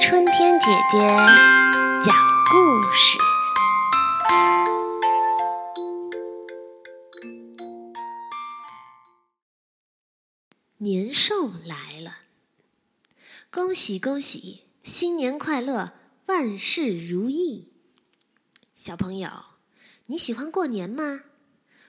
[0.00, 0.98] 春天姐姐
[2.00, 2.14] 讲
[2.48, 3.18] 故事。
[10.76, 12.18] 年兽来了，
[13.50, 15.94] 恭喜恭喜，新年快乐，
[16.26, 17.72] 万事如意！
[18.76, 19.28] 小朋友，
[20.06, 21.22] 你喜欢过年吗？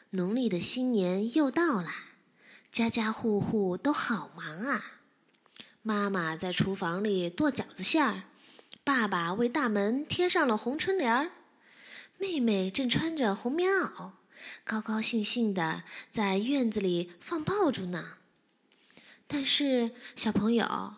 [0.09, 1.91] 农历的新年又到了，
[2.71, 4.96] 家家户户都好忙啊。
[5.87, 8.23] 妈妈在厨房里剁饺子馅儿，
[8.83, 11.31] 爸爸为大门贴上了红春联儿，
[12.17, 14.11] 妹妹正穿着红棉袄，
[14.65, 18.15] 高高兴兴的在院子里放爆竹呢。
[19.27, 20.95] 但是，小朋友，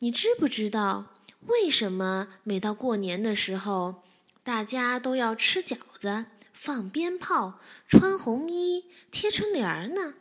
[0.00, 1.14] 你知不知道
[1.46, 4.02] 为什么每到过年的时候，
[4.42, 6.24] 大家都要吃饺子？
[6.52, 10.14] 放鞭炮、穿红衣、贴春联儿呢，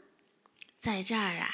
[0.80, 1.50] 在这儿啊，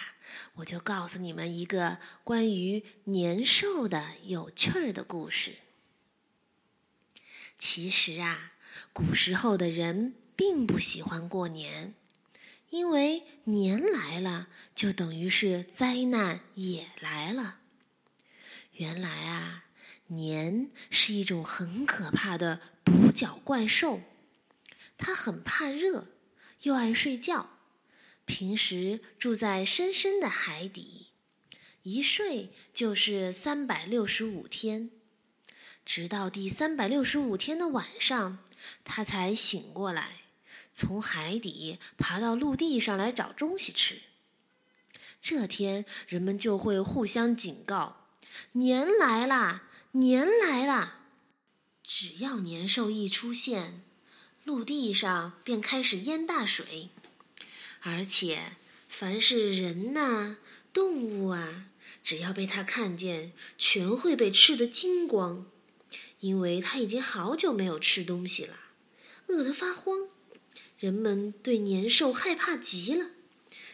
[0.55, 5.55] 我就告诉你们一个关于年兽的有趣儿的故事。
[7.59, 8.53] 其实啊，
[8.93, 11.93] 古时候的人并不喜欢过年，
[12.69, 17.59] 因为年来了就等于是灾难也来了。
[18.73, 19.65] 原来啊，
[20.07, 24.01] 年是一种很可怕的独角怪兽。
[24.99, 26.07] 它很怕热，
[26.61, 27.56] 又爱睡觉，
[28.27, 31.07] 平时住在深深的海底，
[31.83, 34.91] 一睡就是三百六十五天，
[35.85, 38.39] 直到第三百六十五天的晚上，
[38.83, 40.23] 它才醒过来，
[40.73, 44.01] 从海底爬到陆地上来找东西吃。
[45.21, 48.09] 这天，人们就会互相警告
[48.51, 51.05] ：“年来啦，年来啦！”
[51.81, 53.81] 只要年兽一出现。
[54.43, 56.89] 陆地上便开始淹大水，
[57.89, 58.57] 而且
[58.89, 60.35] 凡是人呐、
[60.73, 61.67] 动物啊，
[62.03, 65.45] 只要被它看见，全会被吃得精光，
[66.19, 68.57] 因为它已经好久没有吃东西了，
[69.27, 70.09] 饿得发慌。
[70.77, 73.11] 人们对年兽害怕极了，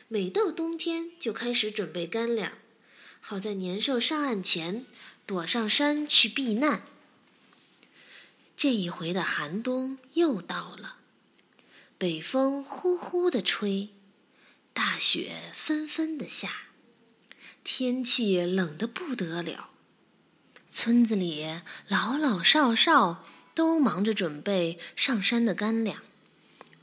[0.08, 2.54] 每到冬天就开始准备干粮，
[3.20, 4.86] 好在年兽上岸前
[5.26, 6.84] 躲上山去避难。
[8.56, 10.98] 这一回的寒冬又到了，
[11.98, 13.90] 北风呼呼的吹，
[14.74, 16.50] 大雪纷纷的下，
[17.64, 19.70] 天气冷得不得了。
[20.72, 23.24] 村子里老老少少
[23.54, 26.02] 都忙着准备上山的干粮，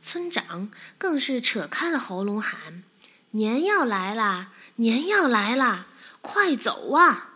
[0.01, 2.84] 村长更是扯开了喉咙喊
[3.33, 5.89] ：“年要来啦，年要来啦，
[6.21, 7.34] 快走啊！”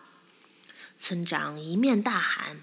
[0.96, 2.60] 村长一面大喊。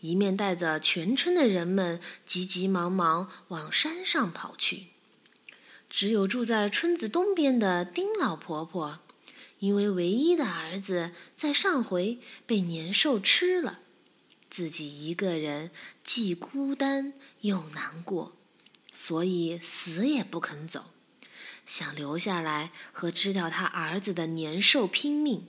[0.00, 4.86] 一面带着全村的人们急急忙忙往山上跑去。
[5.90, 9.00] 只有住在村子东边的丁老婆婆，
[9.58, 13.80] 因为唯一的儿子在上回被年兽吃了，
[14.50, 15.70] 自己一个人
[16.04, 18.36] 既孤单又难过，
[18.92, 20.86] 所以死也不肯走，
[21.66, 25.46] 想留下来和吃掉他儿子的年兽拼命。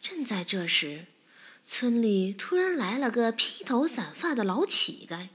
[0.00, 1.06] 正在这时，
[1.64, 5.28] 村里突然来了个披头散发的老乞丐，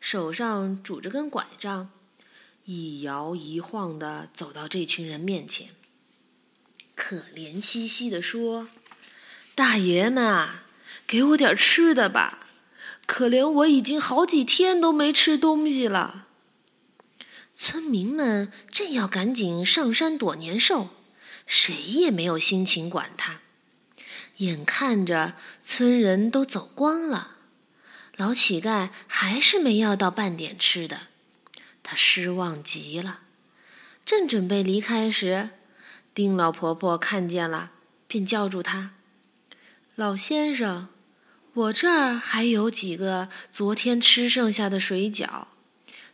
[0.00, 1.90] 手上拄着根拐杖，
[2.72, 5.70] 一摇一晃的走到这群人面前，
[6.94, 8.68] 可怜兮兮的说
[9.56, 10.62] ：“大爷们啊，
[11.04, 12.46] 给我点吃的吧！
[13.06, 16.28] 可怜我已经好几天都没吃东西了。”
[17.52, 20.90] 村民们正要赶紧上山躲年兽，
[21.48, 23.40] 谁也没有心情管他。
[24.36, 27.32] 眼看着村人都走光了，
[28.14, 31.08] 老乞丐还是没要到半点吃的，
[31.90, 33.22] 他失望极了。
[34.06, 35.50] 正准备离开时，
[36.14, 37.72] 丁老婆婆看见了，
[38.06, 38.92] 便叫住他
[39.96, 40.86] ：“老先生，
[41.52, 45.46] 我这儿还有几个昨天吃剩下的水饺，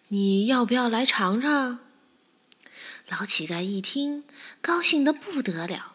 [0.08, 1.80] 你要不要来尝尝？”
[3.10, 4.24] 老乞丐一听，
[4.62, 5.92] 高兴得不得了。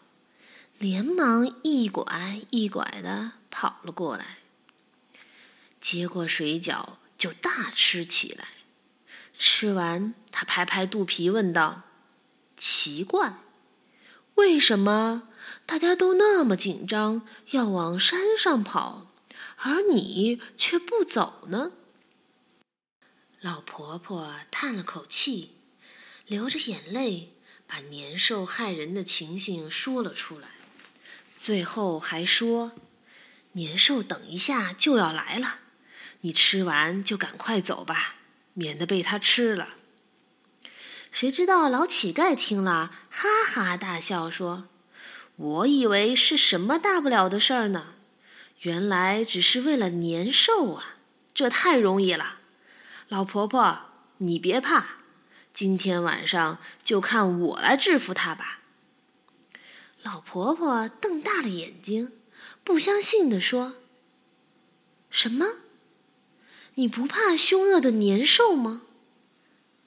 [0.78, 4.36] 连忙一拐一拐的跑了过来，
[5.80, 8.46] 接过水饺就大吃起来。
[9.38, 11.82] 吃完，他拍拍肚皮问道
[12.56, 13.34] ：“奇怪，
[14.36, 15.28] 为什么
[15.66, 19.08] 大家都那么紧张，要往山上跑，
[19.56, 21.72] 而你却不走呢？”
[23.40, 25.56] 老婆婆叹了口气，
[26.26, 27.32] 流着眼泪，
[27.66, 30.48] 把年兽害人的情形说了出来。
[31.40, 32.70] 最后还说
[33.52, 35.58] ：“年兽等一下就要来了，
[36.20, 38.14] 你吃完就赶快走吧，
[38.54, 39.70] 免得被它吃了。”
[41.12, 44.68] 谁知道老乞丐听了，哈哈大笑说
[45.36, 47.94] ：“我以为是什么大不了的事儿呢，
[48.60, 50.96] 原来只是为了年兽啊！
[51.34, 52.38] 这太容易了。
[53.08, 53.80] 老婆婆，
[54.18, 54.86] 你别怕，
[55.52, 58.60] 今天晚上就看我来制服他吧。
[60.02, 62.12] 老婆婆瞪大了眼睛，
[62.64, 63.74] 不相信地说
[65.10, 65.46] ：“什么？
[66.74, 68.82] 你不怕凶恶的年兽吗？”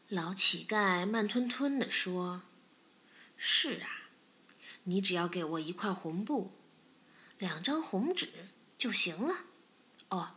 [0.10, 2.42] 老乞丐慢吞吞地说
[3.38, 4.04] ：“是啊。”
[4.88, 6.52] 你只要给我一块红布，
[7.40, 8.30] 两张红纸
[8.78, 9.38] 就行了。
[10.10, 10.36] 哦，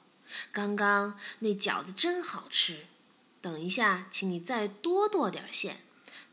[0.50, 2.86] 刚刚那饺子真好吃，
[3.42, 5.82] 等一下，请你再多剁点馅，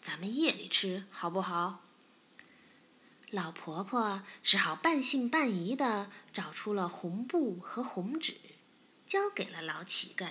[0.02, 1.84] 咱们夜里吃好不好？
[3.32, 8.38] 老婆婆只好半信半疑的找出了红布和红纸，
[9.08, 10.28] 交给了老乞丐，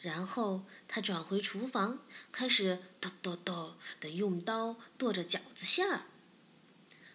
[0.00, 1.98] 然后他转回厨房，
[2.30, 6.02] 开始剁剁剁的用刀剁着饺子馅儿。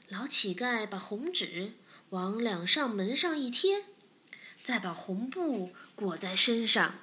[0.09, 1.73] 老乞丐把红纸
[2.09, 3.85] 往两扇门上一贴，
[4.63, 6.99] 再把红布裹在身上，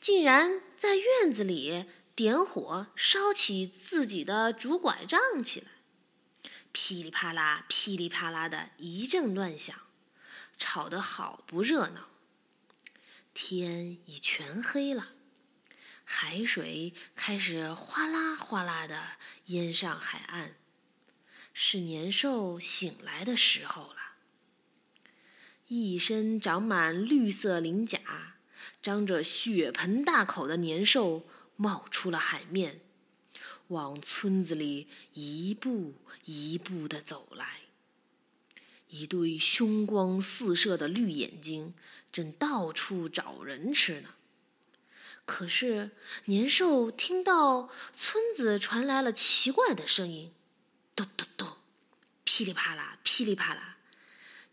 [0.00, 5.66] 竟然在院子里点火烧起自己的竹拐杖起来，
[6.72, 9.76] 噼里啪啦、噼里啪啦的一阵乱响，
[10.58, 12.09] 吵得好不热闹。
[13.42, 15.12] 天已全黑了，
[16.04, 19.12] 海水开始哗啦哗啦的
[19.46, 20.56] 淹上海岸。
[21.54, 23.96] 是年兽醒来的时候了。
[25.68, 28.36] 一身长满绿色鳞甲、
[28.82, 31.26] 张着血盆大口的年兽
[31.56, 32.82] 冒出了海面，
[33.68, 35.94] 往村子里一步
[36.26, 37.69] 一步的走来。
[38.90, 41.74] 一对凶光四射的绿眼睛
[42.12, 44.10] 正到处找人吃呢。
[45.24, 45.90] 可是
[46.24, 50.32] 年兽听到村子传来了奇怪的声音。
[50.96, 51.48] 咚咚咚，
[52.24, 53.78] 噼里啪啦，噼里啪啦，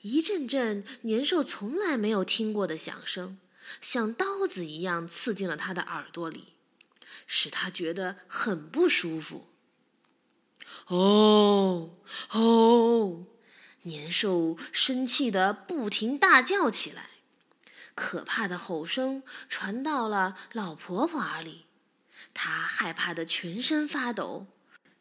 [0.02, 3.40] 一阵阵年兽从来没有听过的响声，
[3.82, 6.54] 像刀子一样刺进了他的耳朵里，
[7.26, 9.48] 使他觉得很不舒服。
[10.88, 11.98] 哦
[12.30, 13.26] 哦，
[13.88, 17.10] 年兽生气的不停大叫起来，
[17.96, 21.66] 可怕的吼声传到了老婆婆耳里，
[22.34, 24.48] 她害怕的全身发抖。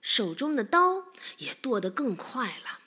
[0.01, 1.07] 手中的刀
[1.39, 2.79] 也剁得更快了，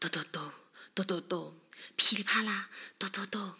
[0.00, 0.50] 咚咚咚
[0.94, 1.58] 咚咚咚，
[1.94, 2.68] 噼里啪啦，
[2.98, 3.54] 咚咚咚。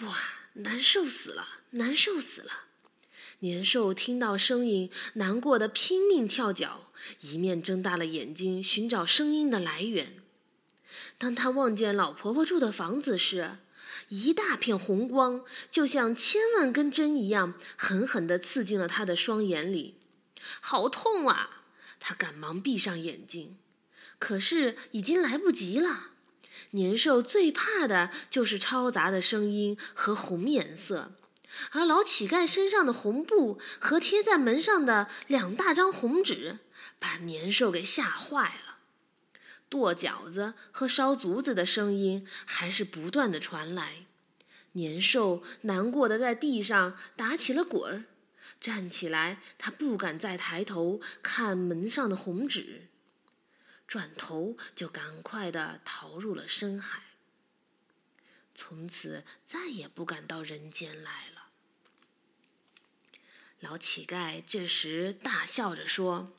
[0.00, 0.18] 哇，
[0.54, 2.63] 难受死了，难受死了！
[3.44, 10.14] 年兽听到声音，难过的拼命跳脚，一面睁大了眼睛寻找声音的来源。
[11.18, 13.58] 当他望见老婆婆住的房子时，
[14.08, 19.96] 一大片红光就像千万根针一样，狠狠地刺进了他的双眼里。
[20.62, 21.64] 好痛啊！
[22.00, 23.58] 他赶忙闭上眼睛，
[24.18, 26.12] 可是已经来不及了。
[26.70, 31.12] 年兽最怕的就是嘈杂的声音和红颜色，
[31.72, 36.58] 而老乞丐身上的红布和贴在门上的两大张红纸，
[36.98, 38.78] 把年兽给吓坏了。
[39.68, 44.06] 剁饺子和烧竹子的声音还是不断的传来，
[44.72, 48.04] 年兽难过的在地上打起了滚儿。
[48.60, 52.88] 站起来，他不敢再抬头看门上的红纸，
[53.86, 57.02] 转头就赶快的逃入了深海，
[58.54, 61.33] 从此再也不敢到人间来了。
[63.64, 66.34] 老乞丐这时大笑着说：“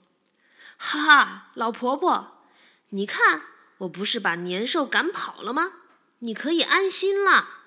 [0.78, 2.44] 哈哈，老婆婆，
[2.90, 3.42] 你看，
[3.80, 5.72] 我不是把年兽赶跑了吗？
[6.20, 7.64] 你可以安心了。”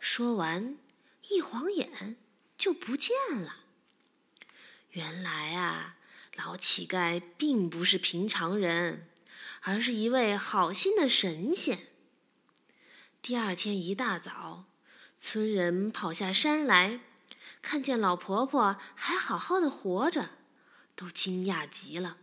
[0.00, 0.76] 说完，
[1.28, 2.16] 一晃眼。
[2.58, 3.56] 就不见了。
[4.90, 5.96] 原来啊，
[6.36, 9.08] 老乞丐并不是平常人，
[9.62, 11.86] 而是一位好心的神仙。
[13.22, 14.66] 第二天一大早，
[15.16, 17.00] 村人跑下山来，
[17.62, 20.30] 看见老婆婆还好好的活着，
[20.94, 22.16] 都惊讶极了。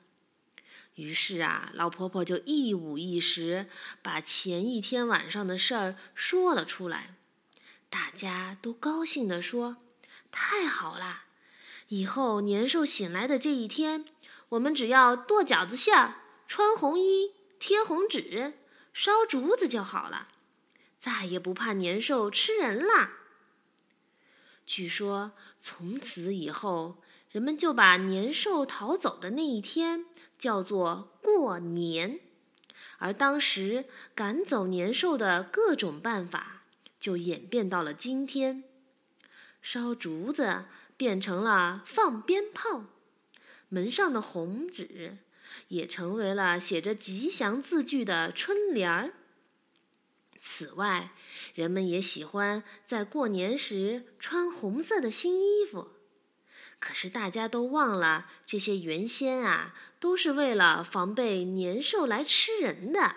[0.95, 3.67] 于是啊，老婆婆就一五一十
[4.01, 7.15] 把前一天晚上的事儿说了出来。
[7.89, 9.77] 大家都高兴地说。
[10.29, 11.23] 太好了！
[11.87, 14.05] 以后年兽醒来的这一天，
[14.49, 16.15] 我们只要剁饺子馅儿、
[16.47, 18.53] 穿红衣、贴红纸、
[18.93, 20.27] 烧竹子就好了，
[20.99, 23.11] 再也不怕年兽吃人啦。
[24.67, 25.31] 据说
[25.61, 26.97] 从此以后，
[27.31, 30.05] 人们就把年兽逃走的那一天
[30.37, 32.19] 叫做过年，
[32.97, 36.63] 而当时赶走年兽的各种办法，
[36.99, 38.65] 就演变到了今天。
[39.61, 40.65] 烧竹子
[40.97, 42.83] 变成了放鞭炮，
[43.69, 45.17] 门上的红纸
[45.69, 49.13] 也成为了写着吉祥字句的春联儿。
[50.39, 51.11] 此外，
[51.53, 55.89] 人们也喜欢在过年时穿红色的新衣服。
[56.79, 63.15] 可是大家都忘了，这些原先啊都是为了防备年兽来吃人的。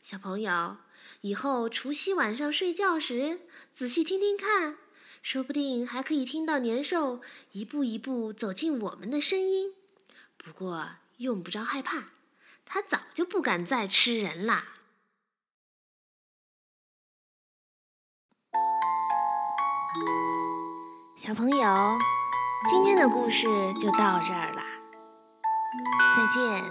[0.00, 0.78] 小朋友，
[1.20, 3.40] 以后除夕晚上睡觉时，
[3.74, 4.78] 仔细听听看，
[5.22, 7.20] 说不定还可以听到年兽
[7.52, 9.74] 一步一步走进我们的声音。
[10.38, 12.12] 不过用不着害怕，
[12.64, 14.77] 它早就不敢再吃人啦。
[21.18, 21.98] 小朋友，
[22.70, 23.44] 今天的故事
[23.80, 24.62] 就到这儿啦，
[26.14, 26.62] 再见。